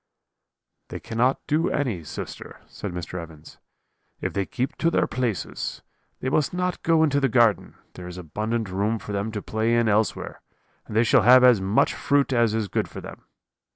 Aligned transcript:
"'They 0.87 0.99
cannot 0.99 1.45
do 1.45 1.69
any, 1.69 2.03
sister,' 2.03 2.59
said 2.65 2.91
Mr. 2.91 3.21
Evans, 3.21 3.59
'if 4.19 4.33
they 4.33 4.47
keep 4.47 4.75
to 4.75 4.89
their 4.89 5.05
places. 5.05 5.83
They 6.21 6.29
must 6.29 6.55
not 6.55 6.81
go 6.81 7.03
into 7.03 7.19
the 7.19 7.29
garden, 7.29 7.75
there 7.93 8.07
is 8.07 8.17
abundant 8.17 8.67
room 8.71 8.97
for 8.97 9.11
them 9.11 9.31
to 9.31 9.43
play 9.43 9.75
in 9.75 9.87
elsewhere, 9.87 10.41
and 10.87 10.95
they 10.95 11.03
shall 11.03 11.21
have 11.21 11.43
as 11.43 11.61
much 11.61 11.93
fruit 11.93 12.33
as 12.33 12.55
is 12.55 12.67
good 12.67 12.87
for 12.87 12.99
them. 12.99 13.25